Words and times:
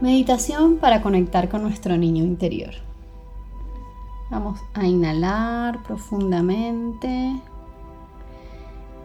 Meditación 0.00 0.78
para 0.78 1.02
conectar 1.02 1.50
con 1.50 1.60
nuestro 1.60 1.98
niño 1.98 2.24
interior. 2.24 2.70
Vamos 4.30 4.58
a 4.72 4.86
inhalar 4.86 5.82
profundamente. 5.82 7.38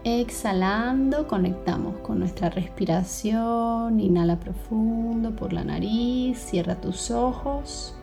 Exhalando, 0.04 1.28
conectamos 1.28 1.96
con 1.98 2.20
nuestra 2.20 2.48
respiración. 2.48 4.00
Inhala 4.00 4.40
profundo 4.40 5.36
por 5.36 5.52
la 5.52 5.64
nariz, 5.64 6.38
cierra 6.38 6.80
tus 6.80 7.10
ojos. 7.10 7.94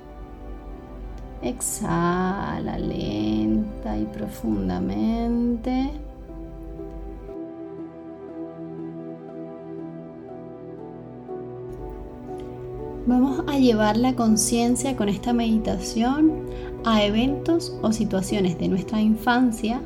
Exhala 1.42 2.78
lenta 2.78 3.98
y 3.98 4.06
profundamente. 4.06 5.90
Vamos 13.06 13.44
a 13.48 13.58
llevar 13.60 13.98
la 13.98 14.16
conciencia 14.16 14.96
con 14.96 15.10
esta 15.10 15.34
meditación 15.34 16.32
a 16.86 17.04
eventos 17.04 17.78
o 17.82 17.92
situaciones 17.92 18.58
de 18.58 18.70
nuestra 18.70 19.02
infancia 19.02 19.82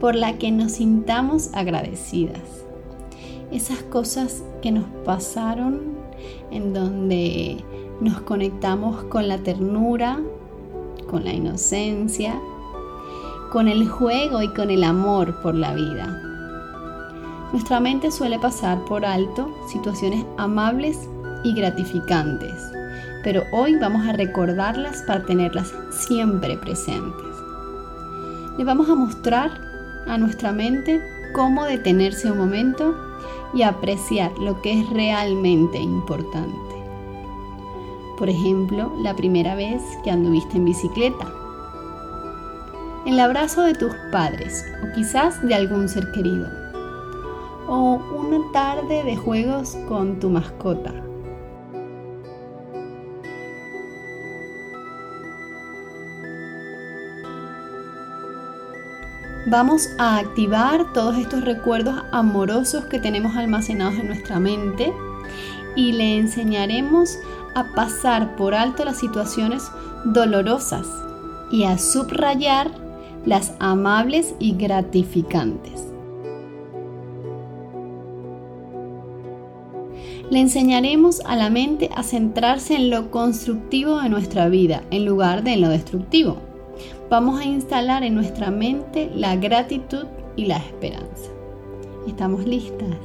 por 0.00 0.14
la 0.14 0.38
que 0.38 0.50
nos 0.50 0.72
sintamos 0.72 1.50
agradecidas. 1.52 2.40
Esas 3.52 3.82
cosas 3.82 4.42
que 4.62 4.72
nos 4.72 4.86
pasaron 5.04 5.98
en 6.50 6.72
donde 6.72 7.62
nos 8.00 8.22
conectamos 8.22 9.04
con 9.04 9.28
la 9.28 9.36
ternura, 9.36 10.18
con 11.10 11.24
la 11.24 11.34
inocencia, 11.34 12.40
con 13.52 13.68
el 13.68 13.86
juego 13.86 14.40
y 14.40 14.48
con 14.54 14.70
el 14.70 14.84
amor 14.84 15.42
por 15.42 15.54
la 15.54 15.74
vida. 15.74 16.22
Nuestra 17.52 17.78
mente 17.78 18.10
suele 18.10 18.38
pasar 18.38 18.82
por 18.86 19.04
alto 19.04 19.50
situaciones 19.70 20.24
amables 20.38 21.10
y 21.42 21.54
gratificantes, 21.54 22.70
pero 23.22 23.44
hoy 23.52 23.76
vamos 23.76 24.06
a 24.06 24.12
recordarlas 24.12 25.02
para 25.02 25.24
tenerlas 25.24 25.72
siempre 25.90 26.56
presentes. 26.56 27.26
Le 28.56 28.64
vamos 28.64 28.88
a 28.88 28.94
mostrar 28.94 29.50
a 30.06 30.18
nuestra 30.18 30.52
mente 30.52 31.00
cómo 31.34 31.64
detenerse 31.64 32.30
un 32.30 32.38
momento 32.38 32.94
y 33.54 33.62
apreciar 33.62 34.32
lo 34.38 34.60
que 34.62 34.80
es 34.80 34.90
realmente 34.90 35.78
importante. 35.78 36.74
Por 38.18 38.28
ejemplo, 38.28 38.92
la 39.02 39.14
primera 39.14 39.54
vez 39.54 39.80
que 40.02 40.10
anduviste 40.10 40.56
en 40.56 40.64
bicicleta, 40.64 41.32
el 43.06 43.20
abrazo 43.20 43.62
de 43.62 43.74
tus 43.74 43.92
padres 44.10 44.64
o 44.82 44.94
quizás 44.94 45.40
de 45.46 45.54
algún 45.54 45.88
ser 45.88 46.10
querido, 46.12 46.48
o 47.68 48.02
una 48.18 48.40
tarde 48.52 49.04
de 49.04 49.16
juegos 49.16 49.76
con 49.88 50.18
tu 50.18 50.30
mascota 50.30 51.07
vamos 59.50 59.88
a 59.98 60.18
activar 60.18 60.92
todos 60.92 61.16
estos 61.16 61.44
recuerdos 61.44 61.94
amorosos 62.12 62.84
que 62.84 62.98
tenemos 62.98 63.34
almacenados 63.36 63.98
en 63.98 64.08
nuestra 64.08 64.38
mente 64.38 64.92
y 65.74 65.92
le 65.92 66.18
enseñaremos 66.18 67.18
a 67.54 67.72
pasar 67.74 68.36
por 68.36 68.54
alto 68.54 68.84
las 68.84 68.98
situaciones 68.98 69.70
dolorosas 70.04 70.86
y 71.50 71.64
a 71.64 71.78
subrayar 71.78 72.70
las 73.24 73.54
amables 73.58 74.34
y 74.38 74.54
gratificantes. 74.54 75.84
Le 80.30 80.40
enseñaremos 80.40 81.22
a 81.24 81.36
la 81.36 81.48
mente 81.48 81.88
a 81.96 82.02
centrarse 82.02 82.76
en 82.76 82.90
lo 82.90 83.10
constructivo 83.10 83.98
de 84.02 84.10
nuestra 84.10 84.50
vida 84.50 84.82
en 84.90 85.06
lugar 85.06 85.42
de 85.42 85.54
en 85.54 85.62
lo 85.62 85.70
destructivo 85.70 86.47
vamos 87.10 87.40
a 87.40 87.44
instalar 87.44 88.02
en 88.02 88.14
nuestra 88.14 88.50
mente 88.50 89.10
la 89.14 89.36
gratitud 89.36 90.06
y 90.36 90.46
la 90.46 90.58
esperanza. 90.58 91.30
¿Estamos 92.06 92.44
listas? 92.44 92.96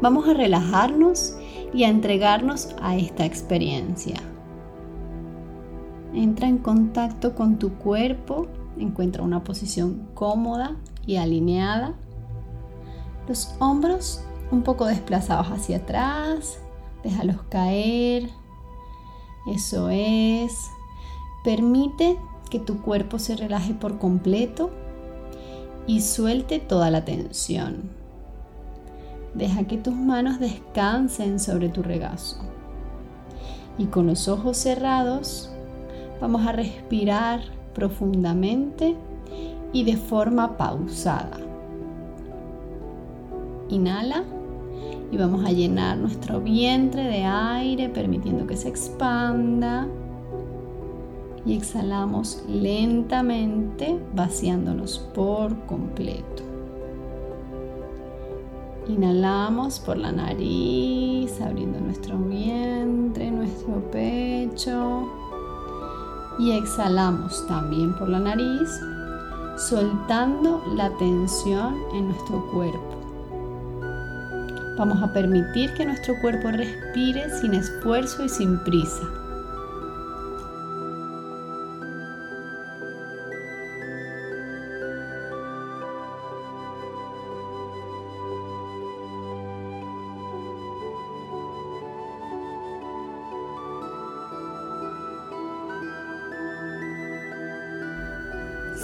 Vamos 0.00 0.28
a 0.28 0.34
relajarnos 0.34 1.36
y 1.74 1.84
a 1.84 1.88
entregarnos 1.88 2.74
a 2.80 2.96
esta 2.96 3.24
experiencia. 3.24 4.16
Entra 6.14 6.48
en 6.48 6.58
contacto 6.58 7.34
con 7.34 7.58
tu 7.58 7.74
cuerpo, 7.74 8.46
encuentra 8.78 9.22
una 9.22 9.44
posición 9.44 10.08
cómoda 10.14 10.76
y 11.06 11.16
alineada. 11.16 11.94
Los 13.28 13.54
hombros 13.58 14.24
un 14.50 14.62
poco 14.62 14.86
desplazados 14.86 15.48
hacia 15.48 15.78
atrás, 15.78 16.60
déjalos 17.04 17.42
caer. 17.48 18.30
Eso 19.46 19.88
es. 19.90 20.70
Permite 21.44 22.18
que 22.50 22.58
tu 22.58 22.82
cuerpo 22.82 23.18
se 23.18 23.36
relaje 23.36 23.72
por 23.72 23.98
completo 23.98 24.70
y 25.86 26.02
suelte 26.02 26.58
toda 26.58 26.90
la 26.90 27.04
tensión. 27.04 27.90
Deja 29.34 29.64
que 29.64 29.78
tus 29.78 29.94
manos 29.94 30.40
descansen 30.40 31.38
sobre 31.40 31.68
tu 31.68 31.82
regazo. 31.82 32.36
Y 33.78 33.86
con 33.86 34.06
los 34.06 34.28
ojos 34.28 34.56
cerrados 34.56 35.50
vamos 36.20 36.46
a 36.46 36.52
respirar 36.52 37.40
profundamente 37.74 38.96
y 39.72 39.84
de 39.84 39.96
forma 39.96 40.58
pausada. 40.58 41.38
Inhala 43.68 44.24
y 45.12 45.16
vamos 45.16 45.44
a 45.44 45.52
llenar 45.52 45.96
nuestro 45.96 46.40
vientre 46.40 47.04
de 47.04 47.24
aire 47.24 47.88
permitiendo 47.88 48.46
que 48.46 48.56
se 48.56 48.68
expanda 48.68 49.88
y 51.44 51.54
exhalamos 51.54 52.42
lentamente 52.48 53.98
vaciándonos 54.14 54.98
por 55.14 55.56
completo. 55.66 56.42
Inhalamos 58.88 59.78
por 59.78 59.96
la 59.96 60.10
nariz, 60.10 61.40
abriendo 61.40 61.80
nuestro 61.80 62.18
vientre, 62.18 63.30
nuestro 63.30 63.80
pecho. 63.90 65.08
Y 66.38 66.52
exhalamos 66.52 67.46
también 67.46 67.94
por 67.96 68.08
la 68.08 68.18
nariz, 68.18 68.80
soltando 69.56 70.62
la 70.74 70.90
tensión 70.98 71.76
en 71.94 72.08
nuestro 72.08 72.44
cuerpo. 72.50 72.96
Vamos 74.76 75.02
a 75.02 75.12
permitir 75.12 75.72
que 75.74 75.84
nuestro 75.84 76.14
cuerpo 76.20 76.50
respire 76.50 77.28
sin 77.40 77.54
esfuerzo 77.54 78.24
y 78.24 78.28
sin 78.28 78.58
prisa. 78.64 79.19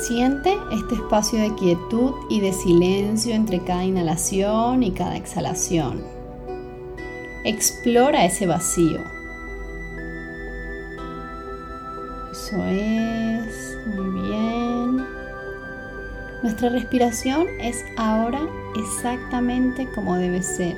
Siente 0.07 0.57
este 0.71 0.95
espacio 0.95 1.41
de 1.41 1.53
quietud 1.57 2.13
y 2.31 2.39
de 2.39 2.53
silencio 2.53 3.35
entre 3.35 3.59
cada 3.65 3.83
inhalación 3.83 4.85
y 4.85 4.93
cada 4.93 5.17
exhalación. 5.17 6.01
Explora 7.45 8.25
ese 8.25 8.47
vacío. 8.47 9.01
Eso 12.31 12.57
es, 12.67 13.79
muy 13.97 14.21
bien. 14.29 15.07
Nuestra 16.45 16.69
respiración 16.69 17.49
es 17.61 17.85
ahora 17.97 18.43
exactamente 18.77 19.89
como 19.93 20.15
debe 20.15 20.41
ser. 20.41 20.77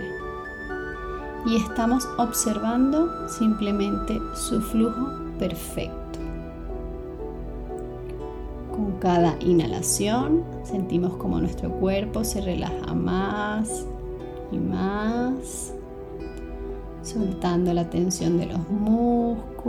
Y 1.45 1.57
estamos 1.57 2.09
observando 2.17 3.29
simplemente 3.29 4.19
su 4.35 4.63
flujo 4.63 5.13
perfecto. 5.39 6.08
Con 8.79 8.93
cada 9.01 9.37
inhalación 9.41 10.45
sentimos 10.63 11.17
como 11.17 11.41
nuestro 11.41 11.69
cuerpo 11.69 12.23
se 12.23 12.41
relaja 12.41 12.95
más 12.95 13.85
y 14.53 14.59
más. 14.59 15.75
soltando 17.03 17.75
la 17.75 17.91
tensión 17.91 18.39
de 18.39 18.47
los 18.47 18.69
músculos, 18.71 19.65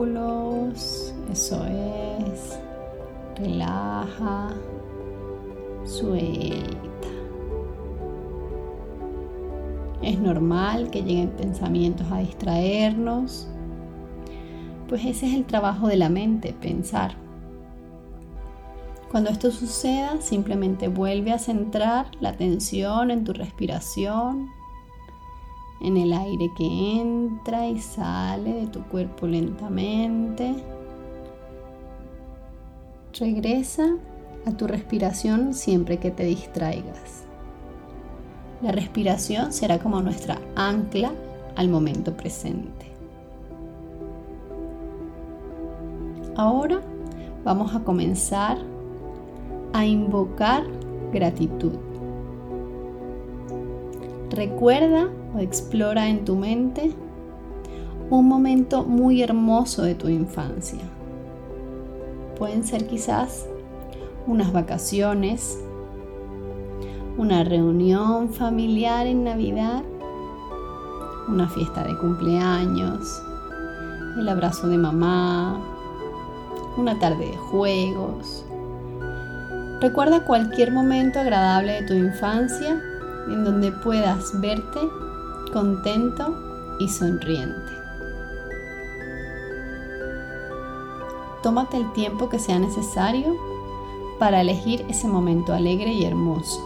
eso 1.31 1.65
es, 1.65 2.59
relaja, 3.35 4.49
suelta. 5.85 7.07
Es 10.03 10.19
normal 10.19 10.91
que 10.91 11.01
lleguen 11.01 11.29
pensamientos 11.29 12.05
a 12.11 12.19
distraernos, 12.19 13.47
pues 14.87 15.03
ese 15.03 15.25
es 15.25 15.33
el 15.33 15.45
trabajo 15.45 15.87
de 15.87 15.97
la 15.97 16.09
mente, 16.09 16.53
pensar. 16.53 17.28
Cuando 19.11 19.31
esto 19.31 19.49
suceda, 19.49 20.21
simplemente 20.21 20.87
vuelve 20.87 21.31
a 21.31 21.39
centrar 21.39 22.11
la 22.19 22.29
atención 22.29 23.09
en 23.09 23.23
tu 23.23 23.33
respiración, 23.33 24.51
en 25.81 25.97
el 25.97 26.13
aire 26.13 26.51
que 26.55 26.99
entra 26.99 27.67
y 27.67 27.79
sale 27.79 28.53
de 28.53 28.67
tu 28.67 28.83
cuerpo 28.83 29.25
lentamente. 29.25 30.53
Regresa 33.19 33.95
a 34.45 34.51
tu 34.51 34.67
respiración 34.67 35.55
siempre 35.55 35.97
que 35.97 36.11
te 36.11 36.25
distraigas. 36.25 37.23
La 38.61 38.71
respiración 38.71 39.53
será 39.53 39.79
como 39.79 40.01
nuestra 40.01 40.37
ancla 40.55 41.11
al 41.55 41.67
momento 41.67 42.15
presente. 42.15 42.91
Ahora 46.35 46.81
vamos 47.43 47.73
a 47.73 47.79
comenzar 47.79 48.59
a 49.73 49.85
invocar 49.85 50.63
gratitud. 51.11 51.73
Recuerda 54.29 55.09
o 55.35 55.39
explora 55.39 56.07
en 56.07 56.25
tu 56.25 56.35
mente 56.35 56.91
un 58.09 58.27
momento 58.27 58.83
muy 58.83 59.21
hermoso 59.21 59.83
de 59.83 59.95
tu 59.95 60.07
infancia. 60.07 60.79
Pueden 62.37 62.63
ser 62.63 62.87
quizás 62.87 63.47
unas 64.27 64.51
vacaciones, 64.51 65.59
una 67.17 67.43
reunión 67.43 68.29
familiar 68.29 69.07
en 69.07 69.23
Navidad, 69.23 69.83
una 71.27 71.49
fiesta 71.49 71.83
de 71.83 71.97
cumpleaños, 71.97 73.21
el 74.17 74.27
abrazo 74.27 74.67
de 74.67 74.77
mamá, 74.77 75.59
una 76.77 76.97
tarde 76.97 77.27
de 77.27 77.37
juegos. 77.37 78.45
Recuerda 79.81 80.25
cualquier 80.25 80.71
momento 80.71 81.19
agradable 81.19 81.81
de 81.81 81.87
tu 81.87 81.93
infancia 81.93 82.81
en 83.27 83.45
donde 83.45 83.71
puedas 83.71 84.39
verte 84.41 84.79
contento 85.53 86.75
y 86.79 86.89
sonriente. 86.89 87.71
Tómate 91.41 91.77
el 91.77 91.93
tiempo 91.93 92.27
que 92.27 92.39
sea 92.39 92.59
necesario 92.59 93.33
para 94.19 94.41
elegir 94.41 94.85
ese 94.89 95.07
momento 95.07 95.53
alegre 95.53 95.93
y 95.93 96.03
hermoso. 96.03 96.65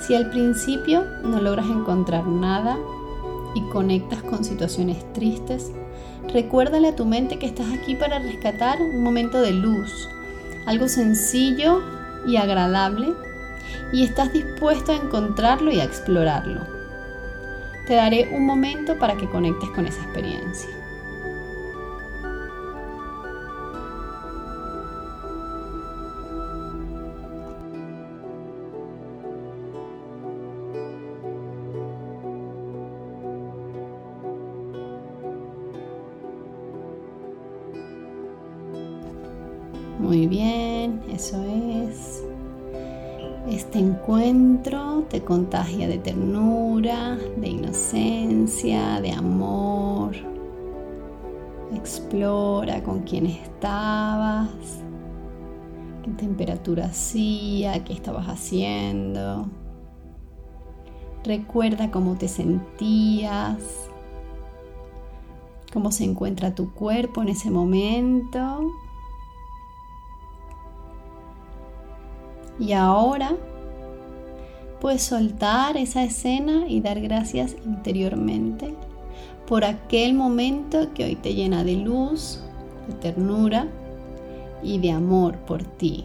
Si 0.00 0.14
al 0.14 0.28
principio 0.28 1.04
no 1.22 1.40
logras 1.40 1.66
encontrar 1.66 2.26
nada 2.26 2.76
y 3.54 3.60
conectas 3.70 4.22
con 4.22 4.44
situaciones 4.44 5.12
tristes, 5.12 5.72
recuérdale 6.32 6.88
a 6.88 6.96
tu 6.96 7.04
mente 7.04 7.38
que 7.38 7.46
estás 7.46 7.66
aquí 7.72 7.94
para 7.94 8.18
rescatar 8.18 8.80
un 8.80 9.02
momento 9.02 9.40
de 9.40 9.52
luz, 9.52 10.08
algo 10.66 10.88
sencillo 10.88 11.82
y 12.26 12.36
agradable, 12.36 13.12
y 13.92 14.04
estás 14.04 14.32
dispuesto 14.32 14.92
a 14.92 14.96
encontrarlo 14.96 15.70
y 15.70 15.80
a 15.80 15.84
explorarlo. 15.84 16.60
Te 17.86 17.94
daré 17.94 18.30
un 18.32 18.46
momento 18.46 18.98
para 18.98 19.16
que 19.16 19.28
conectes 19.28 19.70
con 19.70 19.86
esa 19.86 20.02
experiencia. 20.02 20.81
Muy 40.12 40.26
bien, 40.26 41.00
eso 41.08 41.42
es. 41.42 42.22
Este 43.48 43.78
encuentro 43.78 45.06
te 45.08 45.22
contagia 45.22 45.88
de 45.88 45.96
ternura, 45.96 47.16
de 47.38 47.48
inocencia, 47.48 49.00
de 49.00 49.10
amor. 49.10 50.14
Explora 51.74 52.82
con 52.82 53.04
quién 53.04 53.24
estabas, 53.24 54.50
qué 56.02 56.10
temperatura 56.10 56.84
hacía, 56.84 57.82
qué 57.82 57.94
estabas 57.94 58.26
haciendo. 58.26 59.48
Recuerda 61.24 61.90
cómo 61.90 62.16
te 62.16 62.28
sentías, 62.28 63.88
cómo 65.72 65.90
se 65.90 66.04
encuentra 66.04 66.54
tu 66.54 66.74
cuerpo 66.74 67.22
en 67.22 67.28
ese 67.28 67.50
momento 67.50 68.70
Y 72.58 72.72
ahora 72.72 73.32
puedes 74.80 75.02
soltar 75.02 75.76
esa 75.76 76.04
escena 76.04 76.66
y 76.68 76.80
dar 76.80 77.00
gracias 77.00 77.56
interiormente 77.64 78.74
por 79.46 79.64
aquel 79.64 80.14
momento 80.14 80.92
que 80.94 81.04
hoy 81.04 81.16
te 81.16 81.34
llena 81.34 81.64
de 81.64 81.76
luz, 81.76 82.40
de 82.88 82.94
ternura 82.94 83.66
y 84.62 84.78
de 84.78 84.90
amor 84.90 85.36
por 85.38 85.62
ti. 85.62 86.04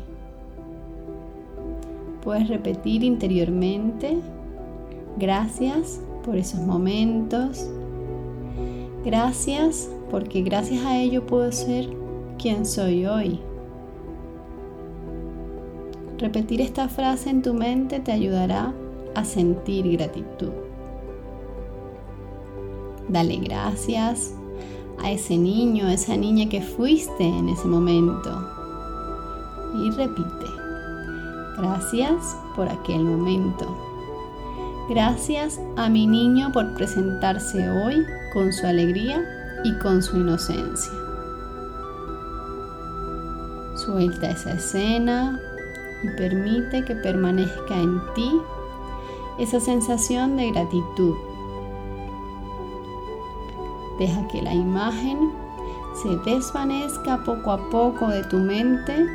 Puedes 2.24 2.50
repetir 2.50 3.04
interiormente, 3.04 4.18
gracias 5.18 6.02
por 6.26 6.36
esos 6.36 6.60
momentos, 6.60 7.70
gracias 9.06 9.90
porque 10.12 10.42
gracias 10.42 10.84
a 10.86 10.98
ello 10.98 11.26
puedo 11.26 11.52
ser 11.52 11.88
quien 12.38 12.66
soy 12.66 13.06
hoy. 13.06 13.40
Repetir 16.19 16.62
esta 16.62 16.90
frase 16.90 17.30
en 17.30 17.44
tu 17.44 17.54
mente 17.54 18.00
te 18.00 18.12
ayudará 18.12 18.74
a 19.13 19.24
sentir 19.24 19.91
gratitud. 19.91 20.51
Dale 23.08 23.38
gracias 23.38 24.34
a 25.01 25.12
ese 25.12 25.38
niño, 25.38 25.86
a 25.86 25.94
esa 25.94 26.18
niña 26.18 26.50
que 26.50 26.62
fuiste 26.62 27.24
en 27.24 27.50
ese 27.50 27.68
momento. 27.68 28.32
Y 29.75 29.91
repite, 29.91 30.46
gracias 31.58 32.36
por 32.56 32.68
aquel 32.68 33.03
momento. 33.03 33.77
Gracias 34.89 35.60
a 35.75 35.88
mi 35.88 36.08
niño 36.08 36.51
por 36.51 36.74
presentarse 36.74 37.70
hoy 37.70 38.03
con 38.34 38.51
su 38.51 38.65
alegría 38.65 39.24
y 39.63 39.77
con 39.80 40.01
su 40.01 40.18
inocencia. 40.18 40.94
Suelta 43.75 44.32
esa 44.32 44.53
escena, 44.53 45.39
y 46.04 46.10
permite 46.10 46.84
que 46.86 46.96
permanezca 46.96 47.75
en 47.75 48.00
ti 48.13 48.32
esa 49.39 49.60
sensación 49.60 50.38
de 50.38 50.51
gratitud. 50.51 51.16
Deja 54.00 54.27
que 54.27 54.42
la 54.42 54.54
imagen 54.54 55.32
se 56.01 56.18
desvanezca 56.30 57.24
poco 57.24 57.51
a 57.51 57.70
poco 57.70 58.08
de 58.08 58.24
tu 58.25 58.38
mente 58.38 59.06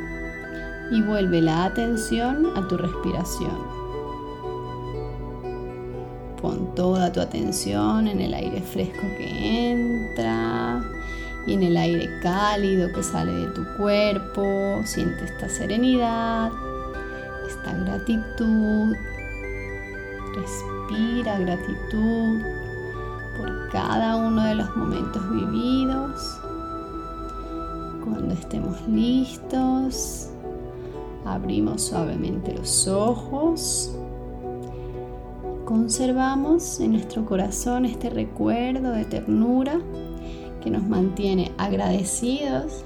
y 0.91 1.01
vuelve 1.01 1.41
la 1.41 1.65
atención 1.65 2.47
a 2.55 2.67
tu 2.67 2.77
respiración. 2.77 3.57
Pon 6.41 6.75
toda 6.75 7.11
tu 7.11 7.21
atención 7.21 8.07
en 8.07 8.19
el 8.19 8.33
aire 8.33 8.61
fresco 8.61 9.01
que 9.17 9.71
entra 9.71 10.81
y 11.47 11.53
en 11.53 11.63
el 11.63 11.77
aire 11.77 12.09
cálido 12.21 12.91
que 12.91 13.01
sale 13.01 13.31
de 13.31 13.47
tu 13.53 13.63
cuerpo. 13.77 14.81
Siente 14.83 15.23
esta 15.23 15.47
serenidad 15.47 16.51
gratitud. 17.73 18.95
Respira 20.35 21.39
gratitud 21.39 22.41
por 23.37 23.69
cada 23.71 24.15
uno 24.17 24.43
de 24.43 24.55
los 24.55 24.75
momentos 24.75 25.21
vividos. 25.29 26.39
Cuando 28.03 28.33
estemos 28.33 28.87
listos, 28.87 30.29
abrimos 31.25 31.83
suavemente 31.83 32.53
los 32.53 32.87
ojos. 32.87 33.95
Conservamos 35.65 36.79
en 36.79 36.93
nuestro 36.93 37.25
corazón 37.25 37.85
este 37.85 38.09
recuerdo 38.09 38.91
de 38.91 39.05
ternura 39.05 39.79
que 40.61 40.69
nos 40.69 40.83
mantiene 40.83 41.51
agradecidos 41.57 42.83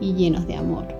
y 0.00 0.14
llenos 0.14 0.46
de 0.46 0.56
amor. 0.56 0.97